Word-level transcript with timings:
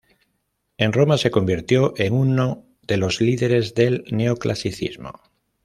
En 0.79 0.93
Roma 0.93 1.19
se 1.19 1.29
convirtió 1.29 1.93
en 1.95 2.13
uno 2.15 2.65
de 2.81 2.97
los 2.97 3.21
líderes 3.21 3.75
del 3.75 4.03
neoclasicismo. 4.09 5.13